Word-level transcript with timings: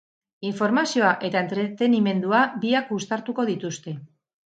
Informazioa 0.51 1.09
eta 1.29 1.43
entrenimendua, 1.45 2.39
biak 2.65 2.89
uztartuko 2.97 3.47
dituzte. 3.51 3.95